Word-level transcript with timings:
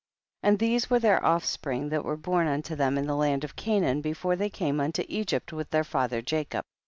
6. 0.41 0.49
And 0.49 0.57
these 0.57 0.89
were 0.89 0.97
their 0.97 1.23
offspring 1.23 1.89
that 1.89 2.03
were 2.03 2.17
born 2.17 2.47
unto 2.47 2.75
them 2.75 2.97
in 2.97 3.05
the 3.05 3.15
land 3.15 3.43
of 3.43 3.55
Canaan, 3.55 4.01
before 4.01 4.35
they 4.35 4.49
came 4.49 4.79
unto 4.79 5.05
Egypt 5.07 5.53
with 5.53 5.69
their 5.69 5.83
father 5.83 6.23
Jacob. 6.23 6.65